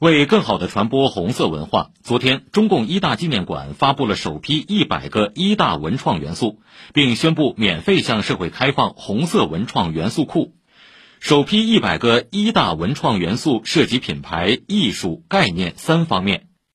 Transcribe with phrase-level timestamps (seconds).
[0.00, 6.60] 为更好地传播红色文化，昨天中共一大纪念馆发布了首批一百个一大文创元素，
[6.92, 10.54] 并宣布免费向社会开放红色文创元素库。
[11.20, 16.48] 首批一百个一大文创元素涉及品牌、艺术、概念三方面，